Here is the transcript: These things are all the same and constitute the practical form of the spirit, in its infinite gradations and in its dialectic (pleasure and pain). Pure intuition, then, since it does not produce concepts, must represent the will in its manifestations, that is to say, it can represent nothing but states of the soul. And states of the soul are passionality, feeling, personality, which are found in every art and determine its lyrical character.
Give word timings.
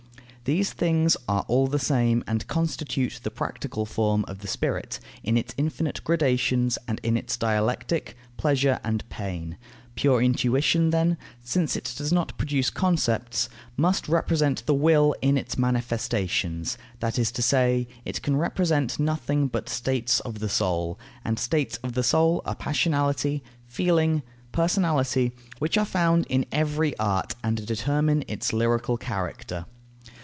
These 0.43 0.73
things 0.73 1.15
are 1.29 1.45
all 1.47 1.67
the 1.67 1.77
same 1.79 2.23
and 2.27 2.45
constitute 2.47 3.21
the 3.23 3.29
practical 3.31 3.85
form 3.85 4.25
of 4.27 4.39
the 4.39 4.47
spirit, 4.49 4.99
in 5.23 5.37
its 5.37 5.53
infinite 5.55 6.03
gradations 6.03 6.77
and 6.89 6.99
in 7.03 7.15
its 7.15 7.37
dialectic 7.37 8.17
(pleasure 8.37 8.79
and 8.83 9.07
pain). 9.07 9.55
Pure 9.95 10.21
intuition, 10.23 10.89
then, 10.89 11.17
since 11.41 11.75
it 11.77 11.93
does 11.95 12.11
not 12.11 12.37
produce 12.37 12.69
concepts, 12.71 13.47
must 13.77 14.09
represent 14.09 14.65
the 14.65 14.73
will 14.73 15.15
in 15.21 15.37
its 15.37 15.57
manifestations, 15.57 16.75
that 16.99 17.17
is 17.19 17.31
to 17.33 17.41
say, 17.43 17.87
it 18.03 18.21
can 18.21 18.35
represent 18.35 18.99
nothing 18.99 19.47
but 19.47 19.69
states 19.69 20.19
of 20.21 20.39
the 20.39 20.49
soul. 20.49 20.99
And 21.23 21.39
states 21.39 21.77
of 21.77 21.93
the 21.93 22.03
soul 22.03 22.41
are 22.45 22.55
passionality, 22.55 23.41
feeling, 23.67 24.21
personality, 24.51 25.31
which 25.59 25.77
are 25.77 25.85
found 25.85 26.25
in 26.27 26.45
every 26.51 26.97
art 26.99 27.35
and 27.43 27.65
determine 27.65 28.25
its 28.27 28.51
lyrical 28.51 28.97
character. 28.97 29.65